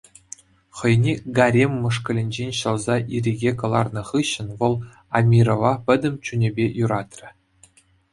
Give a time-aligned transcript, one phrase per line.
[0.77, 4.75] Хӑйне гарем мӑшкӑлӗнчен ҫӑлса ирӗке кӑларнӑ хыҫҫӑн вӑл
[5.21, 7.29] Амирова пӗтӗм чунӗпе юратрӗ.